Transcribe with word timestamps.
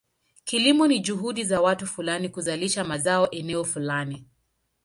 Kilimo 0.43 0.87
ni 0.87 0.99
juhudi 0.99 1.43
za 1.43 1.61
watu 1.61 1.87
fulani 1.87 2.29
kuzalisha 2.29 2.83
mazao 2.83 3.29
eneo 3.29 3.63
fulani. 3.63 4.25